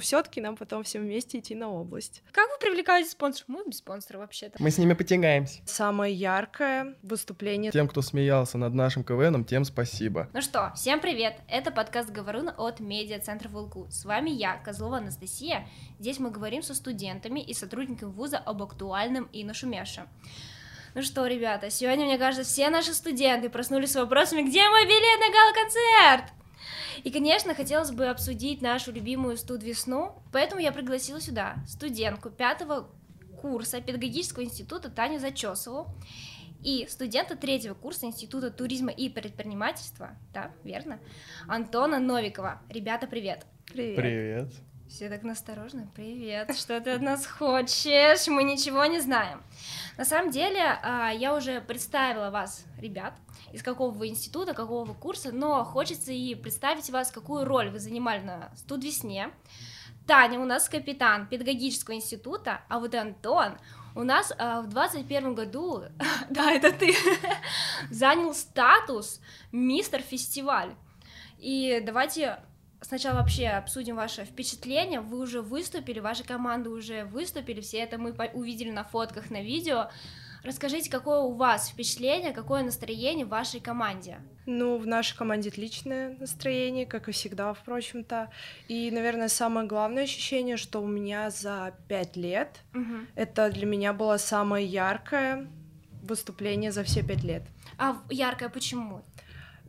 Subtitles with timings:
[0.00, 2.22] Все-таки нам потом всем вместе идти на область.
[2.30, 3.48] Как вы привлекаете спонсоров?
[3.48, 4.54] Мы без спонсора вообще-то.
[4.62, 5.60] Мы с ними потягаемся.
[5.66, 7.72] Самое яркое выступление.
[7.72, 10.28] Тем, кто смеялся над нашим КВНом, тем спасибо.
[10.32, 11.40] Ну что, всем привет!
[11.48, 13.88] Это подкаст «Говорун» от медиа-центра «Волку».
[13.90, 15.66] С вами я, Козлова Анастасия.
[15.98, 20.08] Здесь мы говорим со студентами и сотрудниками вуза об актуальном и нашумевшем.
[20.94, 25.18] Ну что, ребята, сегодня, мне кажется, все наши студенты проснулись с вопросами, где мой билет
[25.18, 26.37] на гала-концерт?
[27.04, 32.88] И, конечно, хотелось бы обсудить нашу любимую студ весну, поэтому я пригласила сюда студентку пятого
[33.40, 35.88] курса педагогического института Таню Зачесову
[36.62, 40.98] и студента третьего курса Института туризма и предпринимательства, да, верно,
[41.46, 42.60] Антона Новикова.
[42.68, 43.46] Ребята, привет!
[43.72, 43.96] Привет.
[43.96, 44.52] Привет.
[44.88, 45.86] Все так насторожно.
[45.94, 48.26] Привет, что ты от нас хочешь?
[48.26, 49.42] Мы ничего не знаем.
[49.98, 53.12] На самом деле, а, я уже представила вас, ребят,
[53.52, 57.80] из какого вы института, какого вы курса, но хочется и представить вас, какую роль вы
[57.80, 59.30] занимали на студвесне.
[60.06, 63.58] Таня у нас капитан педагогического института, а вот Антон
[63.94, 65.82] у нас а, в 21 году,
[66.30, 66.94] да, это ты,
[67.90, 69.20] занял статус
[69.52, 70.74] мистер фестиваль.
[71.36, 72.40] И давайте
[72.80, 75.00] сначала вообще обсудим ваше впечатление.
[75.00, 79.90] Вы уже выступили, ваши команды уже выступили, все это мы увидели на фотках, на видео.
[80.44, 84.18] Расскажите, какое у вас впечатление, какое настроение в вашей команде?
[84.46, 88.30] Ну, в нашей команде отличное настроение, как и всегда, впрочем-то.
[88.68, 93.06] И, наверное, самое главное ощущение, что у меня за пять лет Угу.
[93.16, 95.48] это для меня было самое яркое
[96.02, 97.42] выступление за все пять лет.
[97.76, 99.02] А яркое почему?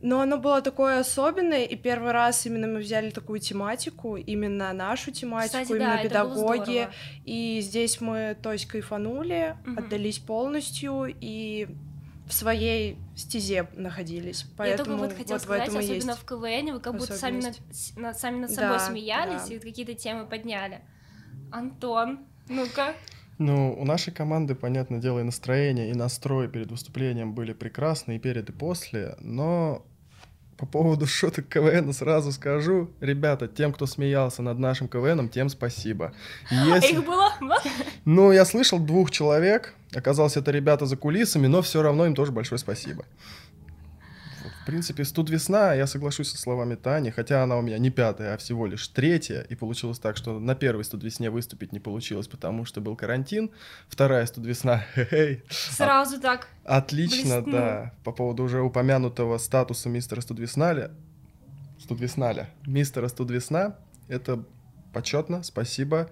[0.02, 5.10] Но оно было такое особенное, и первый раз именно мы взяли такую тематику, именно нашу
[5.12, 6.88] тематику, Кстати, именно да, это было педагоги.
[7.26, 9.78] И здесь мы, то есть, кайфанули, Мгм.
[9.78, 11.68] отдались полностью и
[12.26, 14.42] в своей стезе находились.
[14.42, 17.58] Я Поэтому только вот хотела в сказать, особенно в КВН, вы как будто сами над,
[17.96, 19.54] над- сами над собой Да, смеялись да.
[19.54, 20.80] и какие-то темы подняли.
[21.52, 22.94] Антон, ну-ка.
[23.38, 28.18] Ну, у нашей команды, понятное дело, и настроение, и настрой перед выступлением были прекрасны, и
[28.18, 29.84] перед, и после, но
[30.60, 36.12] по поводу шуток КВН сразу скажу, ребята, тем, кто смеялся над нашим КВНом, тем спасибо.
[36.50, 37.32] Если- Их было
[38.04, 42.30] Ну, я слышал двух человек, оказалось, это ребята за кулисами, но все равно им тоже
[42.32, 43.04] большое спасибо.
[44.70, 48.36] Принципе, студ весна, я соглашусь со словами Тани, хотя она у меня не пятая, а
[48.36, 52.64] всего лишь третья, и получилось так, что на первой студ весне выступить не получилось, потому
[52.64, 53.50] что был карантин,
[53.88, 54.84] вторая студ весна,
[55.50, 56.46] сразу так.
[56.64, 57.52] отлично, Блеснул.
[57.52, 60.92] да, по поводу уже упомянутого статуса мистера студвесналя,
[61.80, 63.74] студвесналя, мистера студвесна,
[64.06, 64.44] это
[64.92, 66.08] почетно, спасибо,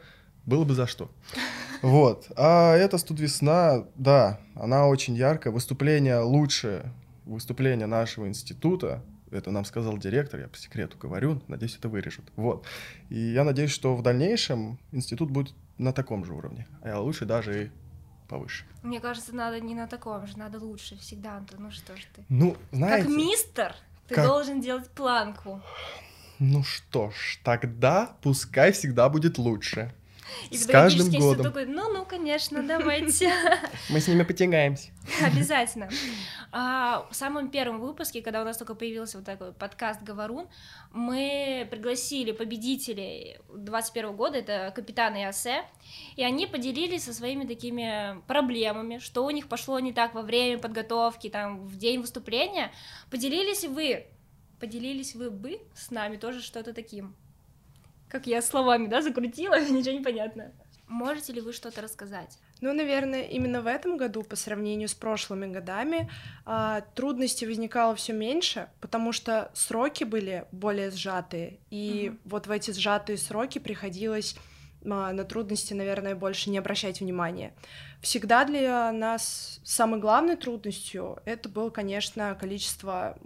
[0.47, 1.13] было бы за что.
[1.81, 2.27] Вот.
[2.35, 5.53] А эта студвесна, да, она очень яркая.
[5.53, 6.93] Выступление лучшее
[7.29, 9.05] выступление нашего института.
[9.31, 12.33] Это нам сказал директор, я по секрету говорю, надеюсь, это вырежут.
[12.37, 12.67] Вот.
[13.11, 17.65] И я надеюсь, что в дальнейшем институт будет на таком же уровне, а лучше даже
[17.65, 17.71] и
[18.29, 18.65] повыше.
[18.83, 22.25] Мне кажется, надо не на таком же, надо лучше всегда, Антон, ну что ж ты.
[22.29, 23.07] Ну, знаете...
[23.07, 23.75] Как мистер,
[24.09, 25.61] ты как- должен делать планку.
[26.39, 29.93] Ну что ж, тогда пускай всегда будет лучше.
[30.51, 31.45] И С каждым годом.
[31.45, 33.33] такой, ну-ну, конечно, давайте.
[33.89, 34.91] Мы с ними потягаемся.
[35.25, 35.89] Обязательно.
[36.53, 40.49] А, в самом первом выпуске, когда у нас только появился вот такой подкаст «Говорун»,
[40.93, 45.65] мы пригласили победителей 21 года, это капитан и Асе,
[46.17, 50.59] и они поделились со своими такими проблемами, что у них пошло не так во время
[50.59, 52.73] подготовки, там, в день выступления.
[53.11, 54.07] Поделились вы,
[54.61, 57.15] поделились вы бы с нами тоже что-то таким.
[58.09, 60.53] Как я словами, да, закрутила, ничего не понятно.
[60.87, 62.39] Можете ли вы что-то рассказать?
[62.63, 66.11] Ну, наверное, именно в этом году, по сравнению с прошлыми годами,
[66.47, 72.21] а, трудностей возникало все меньше, потому что сроки были более сжатые, и Мгм.
[72.25, 74.35] вот в эти сжатые сроки приходилось
[74.85, 77.53] а, на трудности, наверное, больше не обращать внимания.
[78.01, 83.19] Всегда для нас самой главной трудностью это было, конечно, количество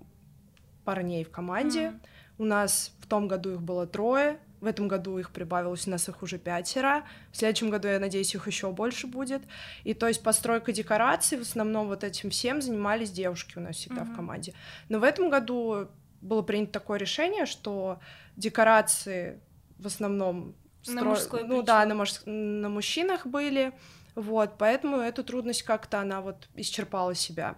[0.84, 1.91] парней в команде.
[1.91, 2.00] Мгм.
[2.38, 6.08] У нас в том году их было трое, в этом году их прибавилось, у нас
[6.08, 7.04] их уже пятеро.
[7.32, 9.42] В следующем году, я надеюсь, их еще больше будет.
[9.82, 14.04] И то есть постройка декораций, в основном вот этим всем занимались девушки у нас всегда
[14.04, 14.16] в Мгм.
[14.16, 14.54] команде.
[14.88, 15.88] Но в этом году
[16.20, 17.98] было принято такое решение, что
[18.36, 19.41] декорации
[19.78, 20.54] в основном
[20.86, 23.72] На стро- мужской ну да, на, муж- на мужчинах были,
[24.15, 27.56] вот, поэтому эту трудность как-то она вот исчерпала себя.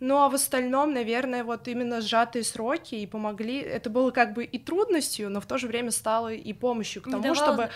[0.00, 3.58] Ну а в остальном, наверное, вот именно сжатые сроки и помогли.
[3.60, 7.10] Это было как бы и трудностью, но в то же время стало и помощью к
[7.10, 7.70] тому, давало- чтобы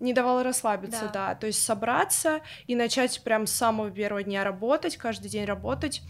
[0.00, 1.28] не давало расслабиться, Да.
[1.28, 1.34] да.
[1.34, 6.02] То есть собраться и начать прям с самого первого дня работать, каждый день работать.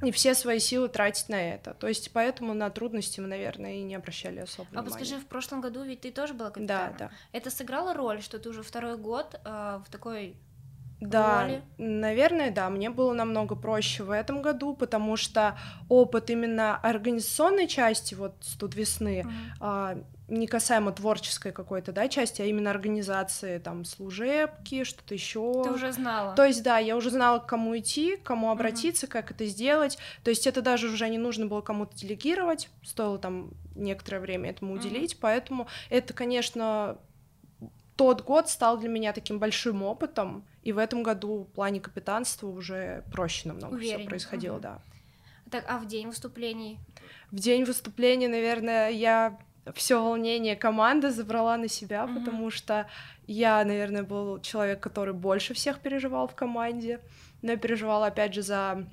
[0.00, 1.74] и все свои силы тратить на это.
[1.74, 4.86] То есть поэтому на трудности мы, наверное, и не обращали особо А внимания.
[4.90, 6.96] подскажи, в прошлом году ведь ты тоже была Да, капитаном?
[6.98, 7.10] да.
[7.32, 10.36] Это сыграло роль, что ты уже второй год э, в такой
[11.00, 11.62] Да, роли?
[11.78, 12.68] наверное, да.
[12.70, 15.56] Мне было намного проще в этом году, потому что
[15.88, 19.52] опыт именно организационной части, вот студ весны, Мгм.
[19.60, 19.98] а,
[20.28, 25.62] не касаемо творческой какой-то, да, части, а именно организации там служебки, что-то еще.
[25.64, 26.34] Ты уже знала.
[26.34, 29.98] То есть, да, я уже знала, к кому идти, к кому обратиться, как это сделать.
[30.24, 34.72] То есть это даже уже не нужно было кому-то делегировать, стоило там некоторое время этому
[34.74, 34.80] Мгм.
[34.80, 36.98] уделить, поэтому это, конечно,
[37.96, 42.46] тот год стал для меня таким большим опытом, и в этом году в плане капитанства
[42.46, 44.62] уже проще намного все происходило, мгм.
[44.62, 44.78] да.
[45.50, 46.78] Так, а в день выступлений?
[47.30, 49.38] В день выступления, наверное, я
[49.74, 52.20] все волнение команды забрала на себя, Мгм.
[52.20, 52.86] потому что
[53.26, 57.00] я, наверное, был человек, который больше всех переживал в команде,
[57.40, 58.86] но я переживала, опять же, за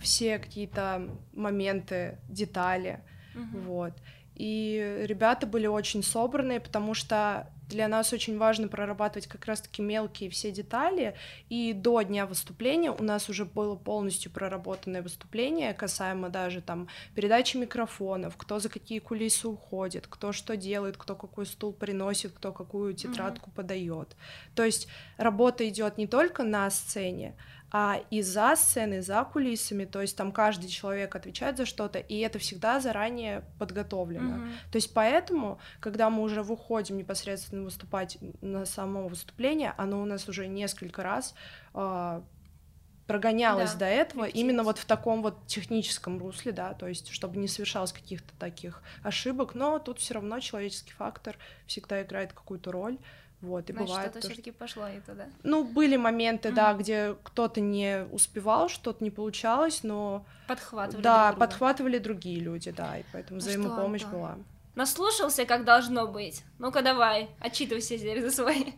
[0.00, 3.00] все какие-то моменты, детали,
[3.34, 3.60] Мгм.
[3.60, 3.92] вот.
[4.36, 10.30] И ребята были очень собранные, потому что для нас очень важно прорабатывать как раз-таки мелкие
[10.30, 11.14] все детали.
[11.48, 17.56] И до дня выступления у нас уже было полностью проработанное выступление, касаемо даже там передачи
[17.56, 22.94] микрофонов, кто за какие кулисы уходит, кто что делает, кто какой стул приносит, кто какую
[22.94, 24.16] тетрадку подает.
[24.54, 27.34] То есть работа идет не только на сцене,
[27.70, 32.18] а и за сценой, за кулисами, то есть там каждый человек отвечает за что-то, и
[32.18, 34.36] это всегда заранее подготовлено.
[34.36, 34.52] Мгм.
[34.70, 40.28] То есть поэтому, когда мы уже выходим непосредственно выступать на само выступление, оно у нас
[40.28, 41.34] уже несколько раз
[41.72, 42.22] а,
[43.06, 47.38] прогонялось Да, до этого именно вот в таком вот техническом русле, да, то есть чтобы
[47.38, 52.98] не совершалось каких-то таких ошибок, но тут все равно человеческий фактор всегда играет какую-то роль,
[53.44, 55.26] вот, и Значит, бывает что-то то, все таки пошло это, да?
[55.42, 56.78] ну, были моменты, да, Мгм.
[56.82, 61.46] где кто-то не успевал, что-то не получалось, но Подхватывали да, друг друга.
[61.46, 64.18] подхватывали другие люди, да, и поэтому Ну что, взаимопомощь Антон?
[64.20, 64.36] была.
[64.74, 66.42] Наслушался, как должно быть.
[66.58, 68.72] Ну-ка давай, отчитывайся теперь за свои.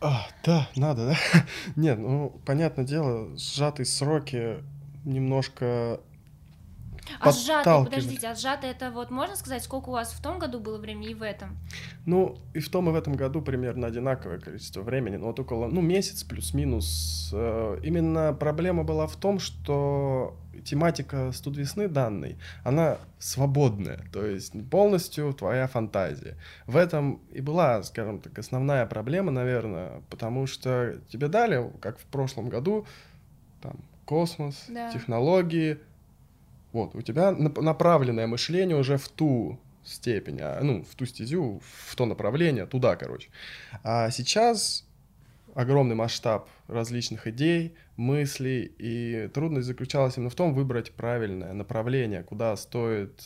[0.00, 1.16] А, да, надо, да?
[1.76, 4.62] Нет, ну, понятное дело, сжатые сроки
[5.04, 6.00] немножко
[7.20, 7.94] А сжатый, подталкивали.
[8.00, 11.10] подождите, а сжатый это вот можно сказать, сколько у вас в том году было времени
[11.10, 11.56] и в этом?
[12.06, 15.68] Ну, и в том, и в этом году примерно одинаковое количество времени, но вот около,
[15.68, 17.30] ну, месяц плюс-минус.
[17.32, 24.52] Э, Именно проблема была в том, что тематика студ весны данной, она свободная, то есть
[24.70, 26.36] полностью твоя фантазия.
[26.66, 32.04] В этом и была, скажем так, основная проблема, наверное, потому что тебе дали, как в
[32.04, 32.86] прошлом году,
[33.60, 34.90] там, космос, Да.
[34.92, 35.78] технологии,
[36.72, 41.60] вот, у тебя нап- направленное мышление уже в ту степень, а, ну, в ту стезю,
[41.86, 43.30] в то направление, туда, короче.
[43.82, 44.86] А сейчас
[45.54, 52.56] огромный масштаб различных идей, мыслей, и трудность заключалась именно в том, выбрать правильное направление, куда
[52.56, 53.22] стоит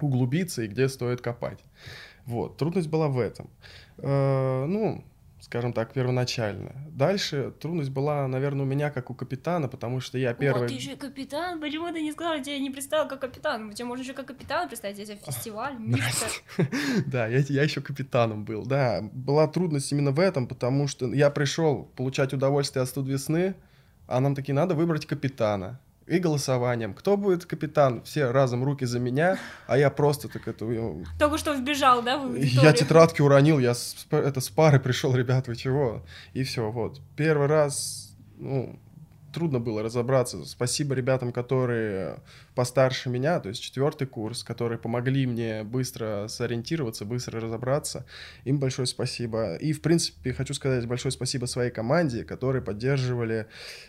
[0.00, 1.60] углубиться и где стоит копать.
[2.26, 3.50] Вот, трудность была в этом.
[3.98, 5.04] Э, ну,
[5.42, 6.72] скажем так, первоначально.
[6.88, 10.60] Дальше трудность была, наверное, у меня как у капитана, потому что я первый...
[10.60, 13.72] Вот, ты еще капитан, почему ты не сказал, я тебя не представил как капитан?
[13.72, 16.28] Тебя можно еще как капитана представить, это фестиваль, мистер.
[17.06, 18.64] Да, я, я еще капитаном был.
[18.64, 23.56] Да, была трудность именно в этом, потому что я пришел получать удовольствие от студ весны,
[24.06, 25.80] а нам таки надо выбрать капитана.
[26.12, 26.92] И голосованием.
[26.92, 28.02] Кто будет капитан?
[28.02, 30.66] Все разом руки за меня, а я просто так это...
[31.18, 32.36] Только что вбежал, да, в?
[32.36, 36.04] Я тетрадки уронил, я с, это с пары пришел, ребят, вы чего?
[36.34, 37.00] И все, вот.
[37.16, 38.78] Первый раз, ну,
[39.32, 40.44] трудно было разобраться.
[40.44, 42.20] Спасибо ребятам, которые
[42.54, 48.04] постарше меня, то есть четвертый курс, которые помогли мне быстро сориентироваться, быстро разобраться.
[48.44, 49.56] Им большое спасибо.
[49.56, 53.46] И, в принципе, хочу сказать большое спасибо своей команде, которые поддерживали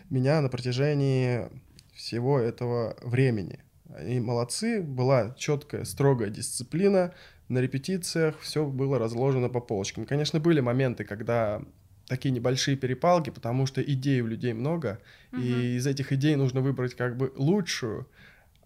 [0.09, 1.49] меня на протяжении
[1.93, 3.59] всего этого времени.
[3.95, 7.13] Они молодцы, была четкая, строгая дисциплина,
[7.49, 10.05] на репетициях все было разложено по полочкам.
[10.05, 11.61] Конечно, были моменты, когда
[12.07, 14.99] такие небольшие перепалки, потому что идей у людей много,
[15.31, 15.41] Мгм.
[15.41, 18.07] и из этих идей нужно выбрать как бы лучшую,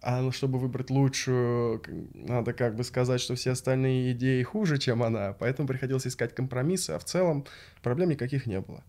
[0.00, 1.82] а ну, чтобы выбрать лучшую,
[2.14, 6.90] надо как бы сказать, что все остальные идеи хуже, чем она, поэтому приходилось искать компромиссы,
[6.92, 7.44] а в целом
[7.82, 8.82] проблем никаких не было.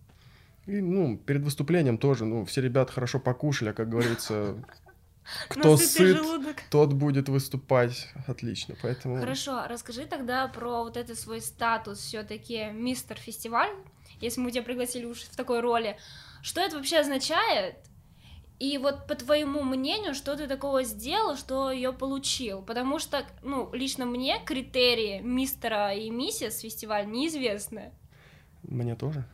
[0.66, 4.56] И, ну, перед выступлением тоже, ну, все ребята хорошо покушали, а, как говорится,
[5.50, 6.58] кто сыт, желудок.
[6.70, 9.20] тот будет выступать отлично, поэтому...
[9.20, 13.72] Хорошо, расскажи тогда про вот этот свой статус все-таки мистер фестиваль,
[14.22, 15.98] если мы тебя пригласили уж в такой роли.
[16.42, 17.76] Что это вообще означает?
[18.60, 22.62] И вот по твоему мнению, что ты такого сделал, что ее получил?
[22.62, 27.94] Потому что, ну, лично мне критерии мистера и миссис фестиваль неизвестны.
[28.64, 29.26] Мне тоже.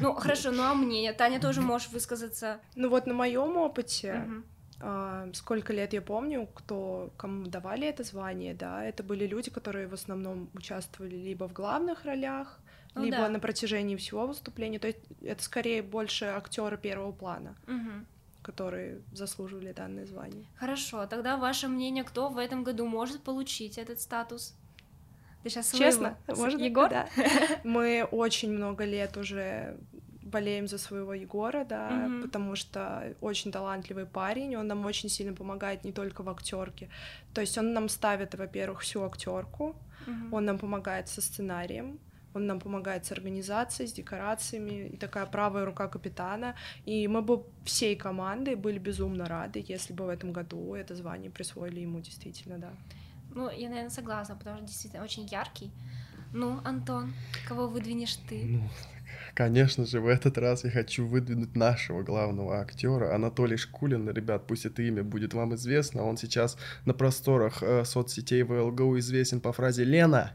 [0.00, 1.12] Ну, хорошо, ну а мне?
[1.12, 2.60] Таня тоже можешь высказаться.
[2.74, 4.26] Ну вот на моем опыте
[4.84, 9.86] а, сколько лет я помню, кто кому давали это звание, да, это были люди, которые
[9.86, 12.58] в основном участвовали либо в главных ролях,
[12.96, 13.28] ну, либо да.
[13.28, 14.80] на протяжении всего выступления.
[14.80, 17.56] То есть это скорее больше актеры первого плана.
[17.66, 18.06] Угу
[18.42, 20.44] которые заслуживали данное звание.
[20.56, 24.56] Хорошо, тогда ваше мнение, кто в этом году может получить этот статус?
[25.42, 26.62] Ты сейчас Честно, можно?
[26.62, 26.88] Егор?
[26.88, 27.08] Да.
[27.64, 29.76] Мы очень много лет уже
[30.32, 32.22] болеем за своего Егора, да, mm-hmm.
[32.22, 36.88] потому что очень талантливый парень, он нам очень сильно помогает не только в актерке.
[37.34, 40.28] То есть он нам ставит, во-первых, всю актерку, mm-hmm.
[40.32, 41.98] он нам помогает со сценарием,
[42.34, 46.54] он нам помогает с организацией, с декорациями, и такая правая рука капитана.
[46.86, 51.30] И мы бы всей командой были безумно рады, если бы в этом году это звание
[51.30, 52.72] присвоили ему действительно, да.
[53.34, 55.72] Ну, я, наверное, согласна, потому что действительно очень яркий.
[56.32, 57.12] Ну, Антон,
[57.46, 58.44] кого выдвинешь ты?
[58.44, 58.70] Ну,
[59.34, 64.10] Конечно же, в этот раз я хочу выдвинуть нашего главного актера Анатолий Шкулин.
[64.10, 66.04] Ребят, пусть это имя будет вам известно.
[66.04, 70.32] Он сейчас на просторах э, соцсетей ВЛГУ известен по фразе «Лена».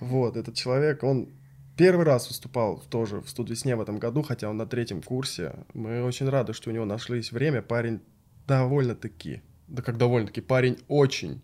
[0.00, 1.28] Вот, этот человек, он
[1.76, 5.54] первый раз выступал тоже в студвесне в этом году, хотя он на третьем курсе.
[5.72, 7.62] Мы очень рады, что у него нашлись время.
[7.62, 8.00] Парень
[8.48, 11.42] довольно-таки, да как довольно-таки, парень очень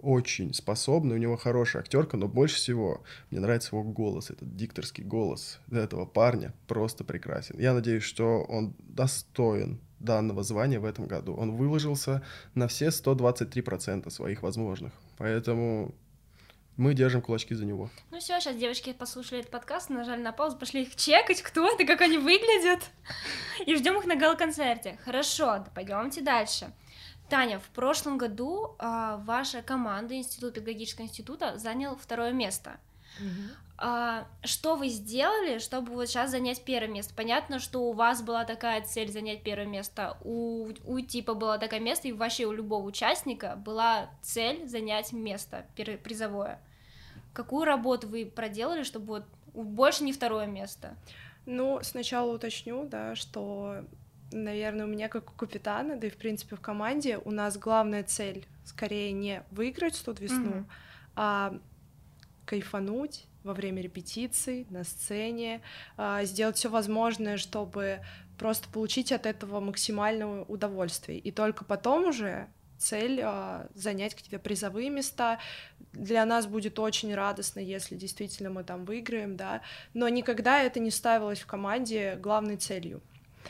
[0.00, 5.04] очень способный, у него хорошая актерка, но больше всего мне нравится его голос, этот дикторский
[5.04, 7.58] голос этого парня просто прекрасен.
[7.58, 11.34] Я надеюсь, что он достоин данного звания в этом году.
[11.34, 12.22] Он выложился
[12.54, 14.92] на все 123% своих возможных.
[15.16, 15.94] Поэтому
[16.76, 17.90] мы держим кулачки за него.
[18.12, 21.84] Ну все, сейчас девочки послушали этот подкаст, нажали на паузу, пошли их чекать, кто это,
[21.84, 22.80] как они выглядят,
[23.66, 24.96] и ждем их на гала-концерте.
[25.04, 26.72] Хорошо, пойдемте дальше.
[27.28, 32.78] Таня, в прошлом году а, ваша команда Институт педагогического института занял второе место.
[33.20, 33.54] Угу.
[33.80, 37.14] А, что вы сделали, чтобы вот сейчас занять первое место?
[37.14, 41.78] Понятно, что у вас была такая цель занять первое место, у, у типа была такое
[41.78, 46.60] место, и вообще у любого участника была цель занять место призовое.
[47.32, 50.96] Какую работу вы проделали, чтобы вот больше не второе место?
[51.46, 53.84] Ну, сначала уточню, да, что
[54.32, 58.02] наверное, у меня как у капитана, да и в принципе в команде у нас главная
[58.02, 60.66] цель скорее не выиграть тут весну, mm-hmm.
[61.16, 61.58] а
[62.44, 65.62] кайфануть во время репетиций, на сцене,
[65.96, 68.00] а, сделать все возможное, чтобы
[68.38, 71.18] просто получить от этого максимальное удовольствие.
[71.18, 75.38] И только потом уже цель а, занять какие-то призовые места.
[75.92, 79.62] Для нас будет очень радостно, если действительно мы там выиграем, да.
[79.94, 83.02] Но никогда это не ставилось в команде главной целью.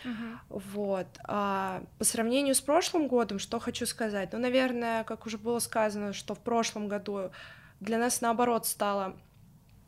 [0.05, 0.39] Uh-huh.
[0.49, 1.07] Вот.
[1.25, 4.33] А, по сравнению с прошлым годом, что хочу сказать?
[4.33, 7.31] Ну, наверное, как уже было сказано, что в прошлом году
[7.81, 9.17] для нас наоборот стало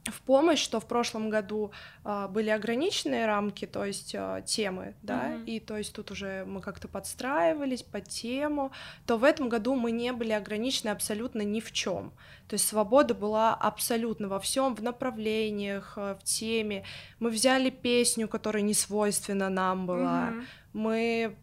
[0.04, 1.72] в помощь, что в прошлом году
[2.04, 5.44] э, были ограниченные рамки, то есть э, темы, да, mm-hmm.
[5.44, 8.72] и то есть тут уже мы как-то подстраивались под тему,
[9.06, 12.12] то в этом году мы не были ограничены абсолютно ни в чем.
[12.48, 16.84] То есть свобода была абсолютно во всем, в направлениях, э, в теме.
[17.18, 20.30] Мы взяли песню, которая не свойственна нам была.
[20.30, 20.44] Mm-hmm.
[20.72, 21.36] Мы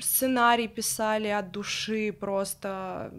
[0.00, 3.12] сценарий писали от души просто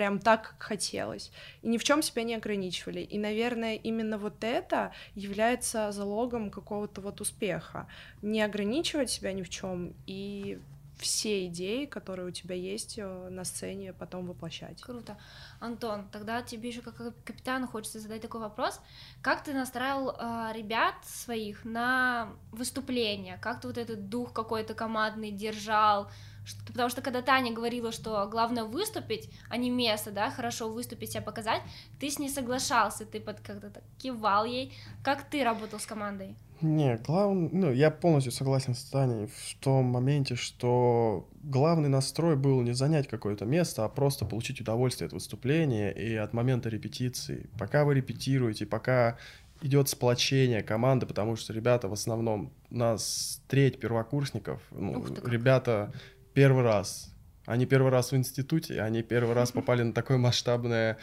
[0.00, 1.30] прям так, как хотелось,
[1.60, 3.00] и ни в чем себя не ограничивали.
[3.00, 7.86] И, наверное, именно вот это является залогом какого-то вот успеха.
[8.22, 10.58] Не ограничивать себя ни в чем и
[10.96, 14.80] все идеи, которые у тебя есть э, на сцене, потом воплощать.
[14.80, 15.18] Круто.
[15.60, 18.80] Антон, тогда тебе еще как капитану хочется задать такой вопрос.
[19.20, 23.36] Как ты настраивал э, ребят своих на выступление?
[23.36, 26.10] Как ты вот этот дух какой-то командный держал?
[26.44, 31.12] Что, потому что когда Таня говорила, что главное выступить, а не место, да, хорошо выступить,
[31.12, 31.62] себя показать,
[31.98, 34.72] ты с ней соглашался, ты под как-то так кивал ей.
[35.02, 36.36] Как ты работал с командой?
[36.60, 42.60] Не, главное, ну, я полностью согласен с Таней в том моменте, что главный настрой был
[42.60, 47.48] не занять какое-то место, а просто получить удовольствие от выступления и от момента репетиции.
[47.58, 49.16] Пока вы репетируете, пока
[49.62, 55.92] идет сплочение команды, потому что ребята в основном, у нас треть первокурсников, ну, ребята
[56.40, 57.14] первый раз.
[57.44, 60.96] Они первый раз в институте, они первый раз попали на такое масштабное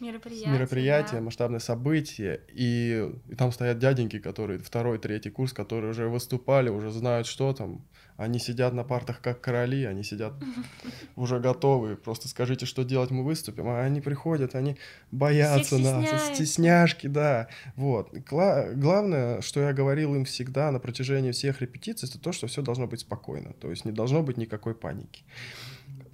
[0.00, 1.24] мероприятие, мероприятие да.
[1.24, 6.90] масштабное событие, и, и там стоят дяденьки, которые второй, третий курс, которые уже выступали, уже
[6.90, 7.84] знают, что там.
[8.16, 10.34] Они сидят на партах как короли, они сидят
[11.16, 11.96] уже готовые.
[11.96, 13.66] Просто скажите, что делать, мы выступим.
[13.68, 14.76] А они приходят, они
[15.10, 17.48] боятся нас, стесняшки, да.
[17.76, 18.12] Вот.
[18.12, 22.62] Гла- главное, что я говорил им всегда на протяжении всех репетиций, это то, что все
[22.62, 23.52] должно быть спокойно.
[23.54, 25.24] То есть не должно быть никакой паники.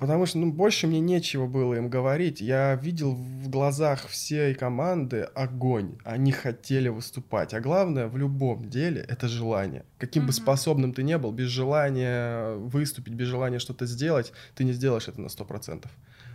[0.00, 2.40] Потому что ну, больше мне нечего было им говорить.
[2.40, 5.98] Я видел в глазах всей команды огонь.
[6.04, 7.52] Они хотели выступать.
[7.52, 9.84] А главное в любом деле это желание.
[9.98, 10.26] Каким mm-hmm.
[10.26, 15.06] бы способным ты не был, без желания выступить, без желания что-то сделать, ты не сделаешь
[15.06, 15.90] это на сто процентов.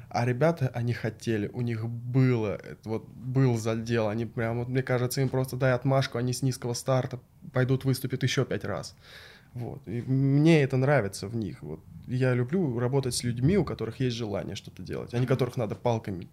[0.10, 5.22] А ребята, они хотели, у них было, вот был задел, они прям, вот мне кажется,
[5.22, 7.20] им просто дай отмашку, они с низкого старта
[7.52, 8.96] пойдут выступят еще пять раз.
[9.56, 9.88] Вот.
[9.88, 11.64] И мне это нравится в них.
[11.64, 11.80] Вот.
[12.08, 15.76] Я люблю работать с людьми, у которых есть желание что-то делать, а не которых надо
[15.76, 16.30] палками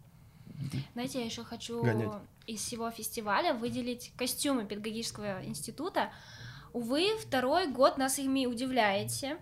[0.92, 2.12] знаете, я еще хочу гонять.
[2.46, 6.12] из всего фестиваля выделить костюмы педагогического института.
[6.72, 9.38] Увы, второй год нас ими удивляете.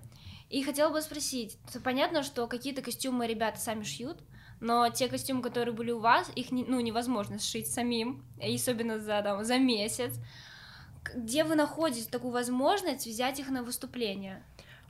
[0.49, 4.19] И хотела бы спросить, понятно, что какие-то костюмы ребята сами шьют,
[4.61, 9.23] но те костюмы, которые были у вас, их не, ну, невозможно сшить самим, особенно за,
[9.23, 10.15] там, за месяц
[11.03, 14.43] где вы находите такую возможность взять их на выступление?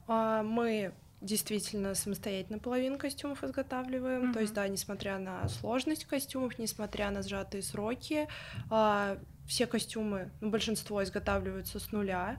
[0.07, 4.31] А, мы действительно самостоятельно половину костюмов изготавливаем.
[4.31, 4.33] Mm-hmm.
[4.33, 8.29] То есть, да, несмотря на сложность костюмов, несмотря на сжатые сроки,
[8.71, 12.39] а, все костюмы, ну, большинство изготавливаются с нуля.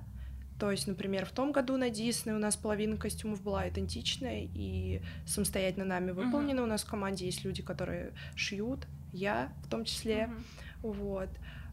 [0.59, 5.01] То есть, например, в том году на Дисней у нас половина костюмов была идентичная и
[5.25, 6.59] самостоятельно нами выполнена.
[6.59, 6.63] Mm-hmm.
[6.63, 10.29] У нас в команде есть люди, которые шьют, я в том числе.
[10.29, 10.91] Mm-hmm.
[10.91, 11.29] Вот.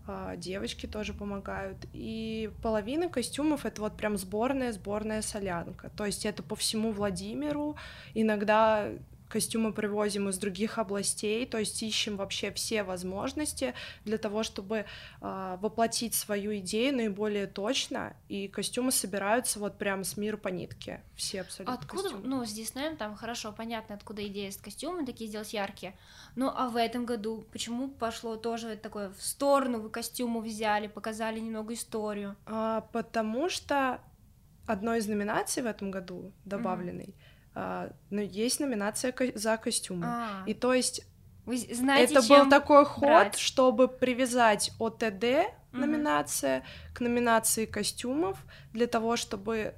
[0.09, 1.77] А, девочки тоже помогают.
[1.93, 5.91] И половина костюмов это вот прям сборная, сборная солянка.
[5.91, 7.77] То есть это по всему Владимиру.
[8.15, 8.89] Иногда
[9.29, 14.85] костюмы привозим из других областей, то есть ищем вообще все возможности для того, чтобы
[15.21, 21.03] э, воплотить свою идею наиболее точно, и костюмы собираются вот прям с миру по нитке,
[21.15, 22.27] все абсолютно Откуда, костюмы.
[22.27, 25.95] ну, с Диснеем там хорошо, понятно, откуда идея с костюмами, такие сделать яркие,
[26.35, 31.41] ну, а в этом году почему пошло тоже такое в сторону, вы костюмы взяли, показали
[31.41, 32.37] немного историю?
[32.47, 34.01] А, потому что
[34.67, 37.28] одной из номинаций в этом году добавленной mm-hmm
[38.11, 40.07] но есть номинация за костюмы.
[40.07, 40.43] А.
[40.47, 41.07] И то есть
[41.45, 43.39] Вы знаете, это был такой ход, брать.
[43.39, 46.67] чтобы привязать ОТД номинация угу.
[46.95, 48.39] к номинации костюмов
[48.73, 49.75] для того, чтобы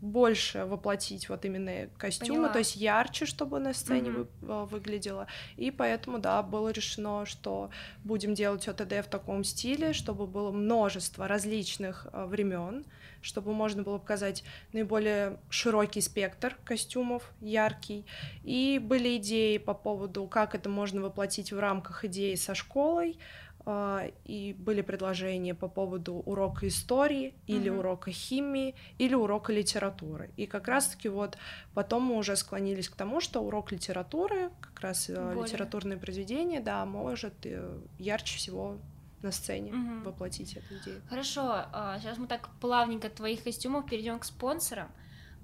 [0.00, 2.52] больше воплотить вот именно костюмы, Поняла.
[2.52, 4.28] то есть ярче, чтобы на сцене mm-hmm.
[4.40, 5.26] вы, выглядело.
[5.56, 7.70] И поэтому, да, было решено, что
[8.04, 12.84] будем делать ОТД в таком стиле, чтобы было множество различных а, времен,
[13.22, 18.04] чтобы можно было показать наиболее широкий спектр костюмов, яркий.
[18.44, 23.45] И были идеи по поводу, как это можно воплотить в рамках идеи со школой, а,
[23.68, 27.78] и были предложения по поводу урока истории или uh-huh.
[27.78, 30.30] урока химии или урока литературы.
[30.36, 31.36] И как раз-таки вот
[31.74, 35.42] потом мы уже склонились к тому, что урок литературы, как раз э, Более.
[35.42, 38.78] литературное произведение, да, может э, ярче всего
[39.22, 40.10] на сцене угу.
[40.10, 41.02] воплотить эту идею.
[41.08, 41.64] Хорошо,
[41.98, 44.88] сейчас а, мы так плавненько от твоих костюмов перейдем к спонсорам,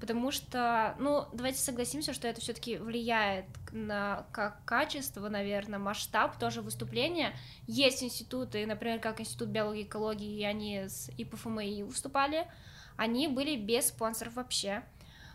[0.03, 6.61] потому что, ну, давайте согласимся, что это все-таки влияет на как качество, наверное, масштаб тоже
[6.61, 7.37] выступления.
[7.69, 12.49] Есть институты, например, как Институт биологии и экологии, и они с ИПФМИ выступали,
[12.97, 14.83] они были без спонсоров вообще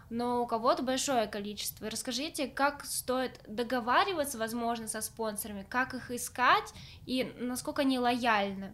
[0.10, 1.90] но у кого-то большое количество.
[1.90, 6.74] Расскажите, как стоит договариваться, возможно, со спонсорами, как их искать
[7.06, 8.74] и насколько они лояльны?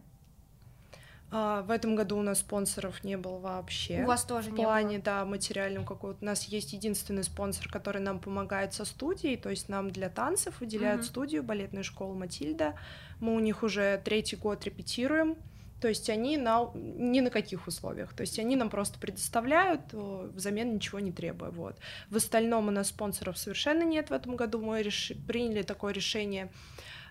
[1.36, 4.04] А, в этом году у нас спонсоров не было вообще.
[4.04, 5.06] У вас тоже в не плане, было?
[5.06, 6.19] да, материальном какого-то.
[6.22, 10.60] У нас есть единственный спонсор, который нам помогает со студией, то есть нам для танцев
[10.60, 11.06] выделяют mm-hmm.
[11.06, 12.76] студию балетная школа Матильда.
[13.19, 15.36] Мы у них уже третий год репетируем.
[15.82, 18.13] То есть они на, ни на каких условиях.
[18.13, 21.50] То есть они нам просто предоставляют, э, взамен ничего не требуя.
[21.50, 21.78] Вот.
[22.10, 24.62] В остальном у нас спонсоров совершенно нет в этом году.
[24.62, 25.12] Мы реш...
[25.28, 26.54] приняли такое решение.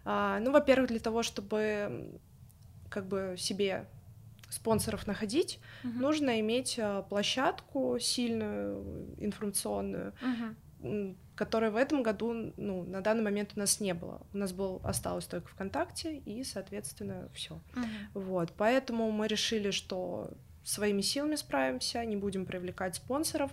[0.07, 2.19] А, ну, во-первых, для того, чтобы
[2.89, 3.89] как бы себе
[4.53, 5.93] спонсоров находить, uh-huh.
[5.93, 10.55] нужно иметь э, площадку сильную, информационную, uh-huh
[11.37, 14.27] которой в этом году, ну, на данный момент у нас не было.
[14.35, 17.61] У нас был, осталось только ВКонтакте, и, соответственно, все.
[17.75, 17.85] Uh-huh.
[18.15, 20.31] Вот, поэтому мы решили, что
[20.65, 23.53] своими силами справимся, не будем привлекать спонсоров,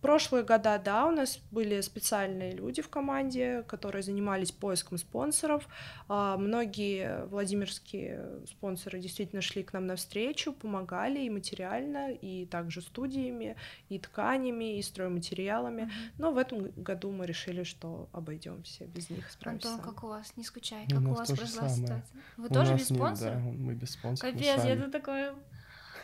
[0.00, 5.68] Прошлые года, да, у нас были специальные люди в команде, которые занимались поиском спонсоров.
[6.08, 13.56] А, многие владимирские спонсоры действительно шли к нам навстречу, помогали и материально, и также студиями,
[13.90, 15.82] и тканями, и стройматериалами.
[15.82, 16.12] Mm-hmm.
[16.18, 19.68] Но в этом году мы решили, что обойдемся без них, справимся.
[19.68, 20.32] Антон, как у вас?
[20.36, 22.04] Не скучай, как у, у вас прошла ситуация?
[22.38, 23.34] Вы у тоже без спонсора?
[23.34, 24.32] Да, мы без спонсора.
[24.32, 25.34] Капец, я тут такое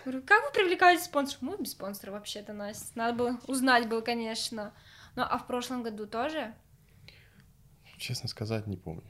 [0.06, 1.42] Говорю, как вы привлекаете спонсоров?
[1.42, 2.92] Мы без спонсора вообще-то, Настя.
[2.94, 4.72] Надо было узнать было, конечно.
[5.16, 6.54] Ну, а в прошлом году тоже?
[7.98, 9.02] Честно сказать, не помню.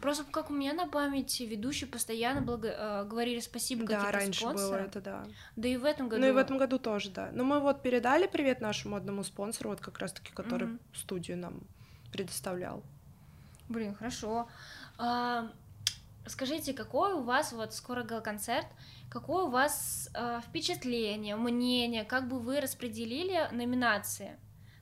[0.00, 2.68] Просто как у меня на памяти ведущие постоянно благо...
[2.68, 4.70] э, говорили спасибо да, раньше спонсорам.
[4.70, 5.26] было это, да.
[5.56, 6.22] Да и в этом году.
[6.22, 7.28] Ну и в этом году тоже, да.
[7.34, 10.96] Но мы вот передали привет нашему одному спонсору, вот как раз-таки, который mm-hmm.
[10.96, 11.60] студию нам
[12.10, 12.82] предоставлял.
[13.68, 14.48] Блин, хорошо.
[14.96, 15.52] А,
[16.26, 18.66] скажите, какой у вас вот скоро гал-концерт?
[19.14, 24.36] Какое у вас э, впечатление, мнение, как бы вы распределили номинации?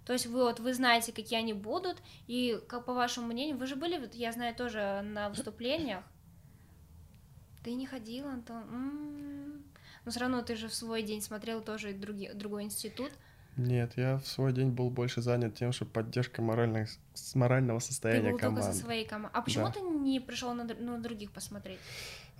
[0.06, 3.66] То есть вы вот вы знаете, какие они будут, и как по вашему мнению, вы
[3.66, 6.02] же были, вот я знаю тоже на выступлениях.
[7.62, 8.62] Ты не ходил, Антон?
[8.62, 9.64] М-м-м.
[10.06, 13.12] Но все равно ты же в свой день смотрел тоже други, другой институт.
[13.58, 16.88] Нет, я в свой день был больше занят тем, что поддержка моральных,
[17.34, 18.62] морального состояния Ты был команды.
[18.62, 19.36] только со своей командой.
[19.36, 19.72] А почему Да.
[19.72, 21.78] ты не пришел на, на других посмотреть?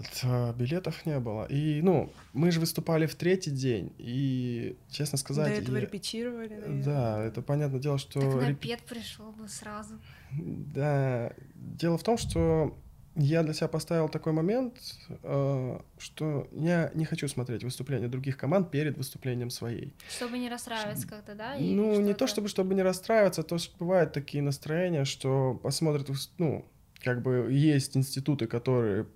[0.03, 1.45] Это билетов не было.
[1.47, 5.55] И, ну, мы же выступали в третий день, и, честно сказать...
[5.55, 6.83] До этого я- репетировали, наверное.
[6.85, 8.21] Да, это понятное дело, что...
[8.21, 9.99] Так на реп- пет пришел бы сразу.
[10.33, 12.77] Да, дело в том, что
[13.15, 14.75] я для себя поставил такой момент,
[15.23, 19.93] э, что я не хочу смотреть выступления других команд перед выступлением своей.
[20.09, 21.57] Чтобы не расстраиваться как-то, да?
[21.57, 22.29] или Ну, не то что-то?
[22.29, 26.65] чтобы, чтобы не расстраиваться, а то что бывают такие настроения, что посмотрят, ну,
[27.01, 29.07] как бы есть институты, которые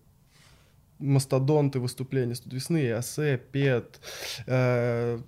[0.99, 4.01] мастодонты выступления студвесны, АСЭ, ПЕТ.
[4.47, 5.19] э,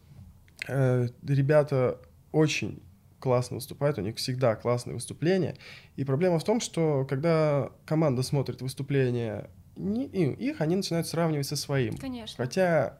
[0.68, 2.00] э, ребята
[2.32, 2.82] очень
[3.20, 5.56] классно выступают, у них всегда классные выступления.
[5.96, 11.56] И проблема в том, что когда команда смотрит выступления не- их, они начинают сравнивать со
[11.56, 11.96] своим.
[11.96, 12.36] Конечно.
[12.44, 12.98] Хотя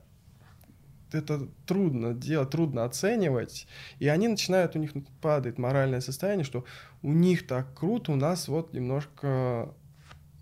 [1.12, 3.66] это трудно делать, трудно оценивать,
[3.98, 6.64] и они начинают, у них падает моральное состояние, что
[7.02, 9.74] у них так круто, у нас вот немножко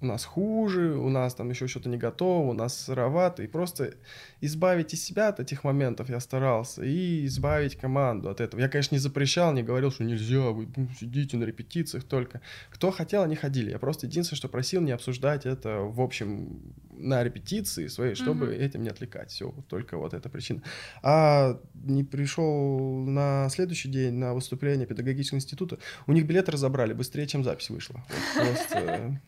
[0.00, 3.94] у нас хуже, у нас там еще что-то не готово, у нас сыровато, и просто
[4.42, 8.60] избавить из себя от этих моментов я старался, и избавить команду от этого.
[8.60, 10.68] Я, конечно, не запрещал, не говорил, что нельзя, вы
[11.00, 12.42] сидите на репетициях только.
[12.70, 13.70] Кто хотел, они ходили.
[13.70, 18.54] Я просто единственное, что просил не обсуждать это, в общем, на репетиции своей, чтобы Мгм.
[18.54, 19.30] этим не отвлекать.
[19.30, 20.62] Все, только вот эта причина.
[21.02, 27.26] А не пришел на следующий день на выступление педагогического института, у них билеты разобрали быстрее,
[27.26, 28.04] чем запись вышла.
[28.08, 29.20] Вот просто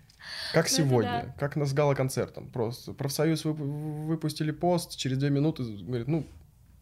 [0.52, 1.34] как Ну, это сегодня, да.
[1.48, 2.48] как с гала-концертом.
[2.50, 6.26] Просто профсоюз вып- выпустили пост, через две минуты говорит, ну,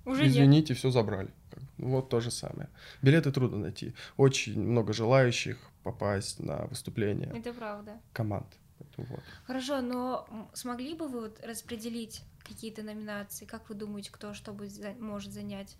[0.04, 0.30] Уже нет.
[0.32, 1.30] извините, все забрали.
[1.50, 2.68] Как- Вот то же самое.
[3.02, 3.94] Билеты трудно найти.
[4.16, 7.92] Очень много желающих попасть на выступление Это правда.
[8.12, 8.46] команд.
[8.78, 9.20] Поэтому вот.
[9.46, 13.46] Хорошо, но смогли бы вы вот распределить какие-то номинации?
[13.46, 15.76] Как вы думаете, кто что будет может занять?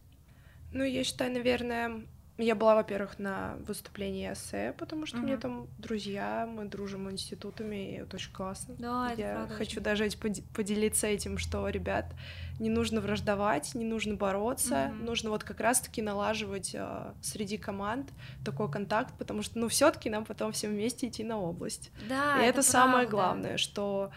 [0.73, 2.07] Ну, я считаю, наверное,
[2.39, 7.93] я была, во-первых, на выступлении эссе, потому что у меня там друзья, мы дружим институтами,
[7.93, 8.75] и это очень классно.
[8.79, 9.83] Да, это я правда хочу очень.
[9.83, 10.09] даже
[10.55, 12.15] поделиться этим, что, ребят,
[12.59, 15.05] не нужно враждовать, не нужно бороться, Мгм.
[15.07, 18.11] нужно вот как раз-таки налаживать а, среди команд
[18.45, 21.91] такой контакт, потому что, ну, все таки нам потом всем вместе идти на область.
[22.09, 23.11] Да, и это, самое правда.
[23.11, 24.11] главное, что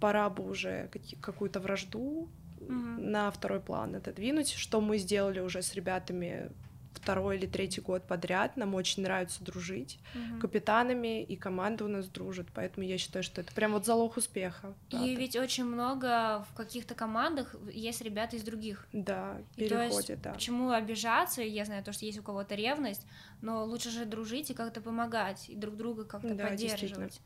[0.00, 0.90] пора бы уже
[1.20, 2.28] какую-то вражду
[2.60, 3.10] Мгм.
[3.10, 6.50] на второй план отодвинуть, что мы сделали уже с ребятами
[6.98, 8.56] второй или третий год подряд.
[8.56, 9.98] Нам очень нравится дружить.
[10.14, 10.40] Мгм.
[10.40, 14.74] Капитанами и команда у нас дружит, поэтому я считаю, что это прям вот залог успеха.
[14.90, 15.14] И правда.
[15.14, 18.86] ведь очень много в каких-то командах есть ребята из других.
[18.92, 20.32] Да, И то есть да.
[20.32, 21.42] Почему обижаться?
[21.42, 23.06] Я знаю то, что есть у кого-то ревность,
[23.40, 27.20] но лучше же дружить и как-то помогать, и друг друга как-то Да, поддерживать.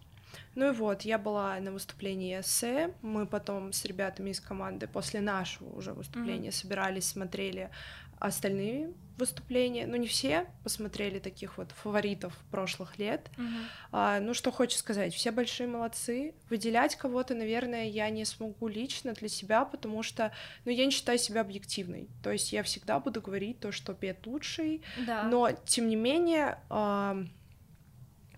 [0.54, 5.20] Ну и вот, я была на выступлении эссе, мы потом с ребятами из команды после
[5.20, 7.70] нашего уже выступления собирались, смотрели
[8.18, 13.28] остальные выступления, ну не все, посмотрели таких вот фаворитов прошлых лет.
[13.36, 13.56] Мгм.
[13.90, 16.34] А, ну что хочу сказать, все большие молодцы.
[16.50, 20.32] Выделять кого-то, наверное, я не смогу лично для себя, потому что,
[20.64, 22.08] ну я не считаю себя объективной.
[22.22, 25.24] То есть я всегда буду говорить то, что Пет лучший, Да.
[25.24, 27.16] но, тем не менее, а,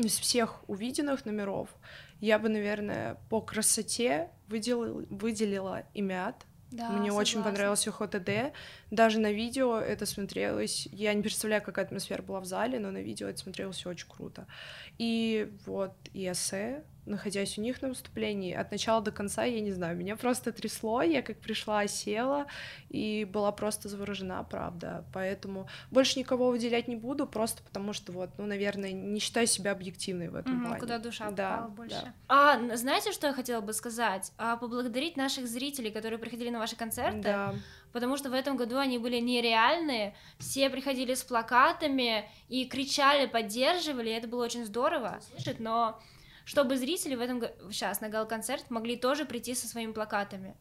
[0.06, 1.68] из всех увиденных номеров
[2.20, 6.46] я бы, наверное, по красоте выделила, выделила имят.
[6.70, 7.50] Да, Мне очень согласна.
[7.50, 8.54] понравился ХТД.
[8.92, 10.86] Даже на видео это смотрелось...
[10.92, 14.46] Я не представляю, какая атмосфера была в зале, но на видео это смотрелось очень круто.
[14.96, 19.72] И вот и эссе, находясь у них на выступлении, от начала до конца, я не
[19.72, 22.46] знаю, меня просто трясло, я как пришла, села,
[22.88, 25.04] и была просто заворожена, правда.
[25.12, 29.72] Поэтому больше никого выделять не буду, просто потому что вот, ну, наверное, не считаю себя
[29.72, 30.80] объективной в этом Мгм, плане.
[30.80, 32.00] Куда душа Да, попала больше.
[32.02, 32.14] да.
[32.28, 34.32] А, знаете, что я хотела бы сказать?
[34.38, 37.20] А, поблагодарить наших зрителей, которые приходили на ваши концерты.
[37.22, 37.54] Да.
[37.92, 40.14] Потому что в этом году они были нереальные.
[40.38, 44.10] Все приходили с плакатами и кричали, поддерживали.
[44.10, 45.58] и это было очень здорово слышать.
[45.58, 46.00] Но
[46.50, 50.56] чтобы зрители в этом сейчас на гал-концерт могли тоже прийти со своими плакатами.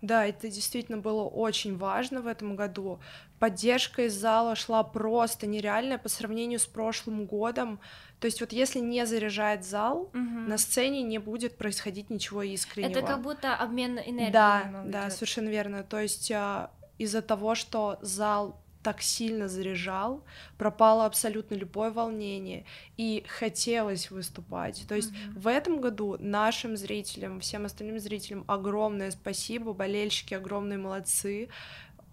[0.00, 3.00] Да, это действительно было очень важно в этом году.
[3.38, 7.80] Поддержка из зала шла просто нереальная по сравнению с прошлым годом.
[8.18, 10.48] То есть вот если не заряжает зал, Мгм.
[10.48, 12.90] на сцене не будет происходить ничего искреннего.
[12.98, 14.30] Это как будто обмен энергией.
[14.32, 15.12] Да, да, идёт.
[15.12, 15.82] совершенно верно.
[15.82, 20.24] То есть а, из-за того, что зал так сильно заряжал,
[20.56, 22.64] пропало абсолютно любое волнение,
[22.96, 24.84] и хотелось выступать.
[24.88, 25.38] То есть mm-hmm.
[25.38, 31.48] в этом году нашим зрителям, всем остальным зрителям огромное спасибо, болельщики огромные молодцы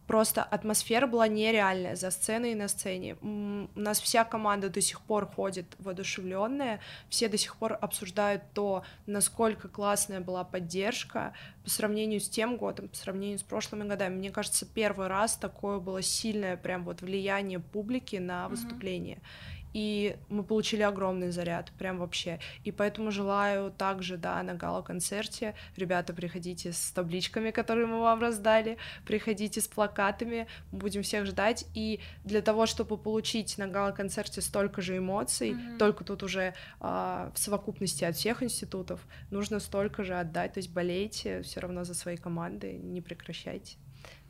[0.07, 3.17] просто атмосфера была нереальная за сценой и на сцене.
[3.21, 8.83] У нас вся команда до сих пор ходит воодушевленная, все до сих пор обсуждают то,
[9.05, 14.15] насколько классная была поддержка по сравнению с тем годом, по сравнению с прошлыми годами.
[14.15, 19.17] Мне кажется, первый раз такое было сильное прям вот влияние публики на выступление.
[19.17, 22.39] Mm-hmm и мы получили огромный заряд, прям вообще.
[22.63, 28.77] И поэтому желаю также, да, на гала-концерте, ребята, приходите с табличками, которые мы вам раздали,
[29.05, 34.97] приходите с плакатами, будем всех ждать, и для того, чтобы получить на гала-концерте столько же
[34.97, 35.77] эмоций, mm-hmm.
[35.77, 40.71] только тут уже а, в совокупности от всех институтов, нужно столько же отдать, то есть
[40.71, 43.77] болейте все равно за свои команды, не прекращайте.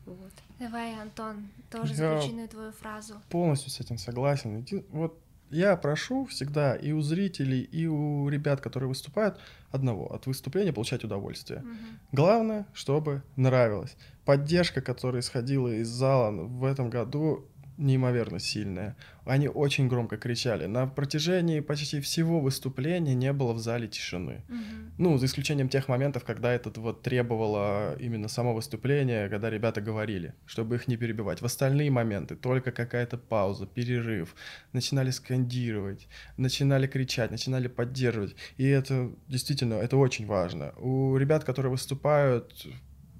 [0.06, 0.34] Вот.
[0.60, 3.22] Давай, Антон, тоже заключительную твою фразу.
[3.30, 4.66] Полностью с этим согласен.
[4.90, 9.40] Вот я прошу всегда и у зрителей, и у ребят, которые выступают,
[9.72, 11.60] одного от выступления получать удовольствие.
[11.60, 11.68] Угу.
[12.14, 13.96] Главное, чтобы нравилось.
[14.26, 17.46] Поддержка, которая исходила из зала в этом году,
[17.78, 18.96] неимоверно сильная.
[19.26, 20.66] Они очень громко кричали.
[20.66, 24.44] На протяжении почти всего выступления не было в зале тишины.
[24.50, 24.94] Угу.
[24.98, 30.34] Ну, за исключением тех моментов, когда это вот требовало именно само выступление, когда ребята говорили,
[30.46, 31.42] чтобы их не перебивать.
[31.42, 34.36] В остальные моменты только какая-то пауза, перерыв.
[34.74, 38.36] Начинали скандировать, начинали кричать, начинали поддерживать.
[38.58, 40.74] И это действительно, это очень важно.
[40.78, 42.68] У ребят, которые выступают,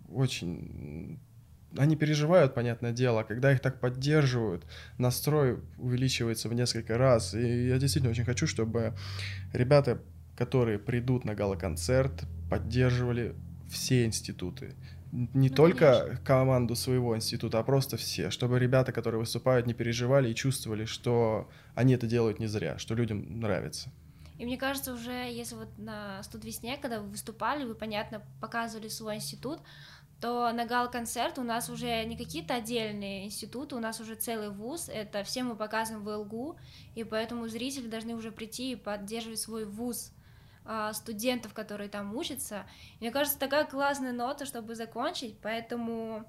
[0.10, 1.20] очень
[1.76, 4.64] они переживают, понятное дело, когда их так поддерживают,
[4.98, 7.34] настрой увеличивается в несколько раз.
[7.34, 8.94] И я действительно очень хочу, чтобы
[9.54, 10.02] ребята,
[10.38, 13.36] которые придут на гала-концерт, поддерживали
[13.70, 14.76] все институты.
[15.12, 16.26] Не ну, только конечно.
[16.26, 21.50] команду своего института, а просто все, чтобы ребята, которые выступают, не переживали и чувствовали, что
[21.76, 23.90] они это делают не зря, что людям нравится.
[24.38, 28.88] И мне кажется, уже если вот на студ весне, когда вы выступали, вы, понятно, показывали
[28.88, 29.60] свой институт,
[30.20, 34.90] то на гал-концерт у нас уже не какие-то отдельные институты, у нас уже целый вуз,
[34.90, 36.58] это все мы показываем в ЛГУ,
[36.96, 40.12] и поэтому зрители должны уже прийти и поддерживать свой вуз
[40.66, 42.66] а, студентов, которые там учатся.
[43.00, 46.26] И мне кажется, такая классная нота, чтобы закончить, поэтому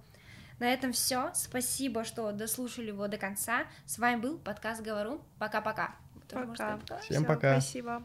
[0.58, 1.30] на этом все.
[1.34, 3.66] Спасибо, что дослушали его до конца.
[3.86, 5.20] С вами был подкаст Говорун.
[5.38, 5.94] Пока-пока.
[6.28, 6.78] Пока.
[7.00, 7.60] Всем пока.
[7.60, 8.04] Спасибо.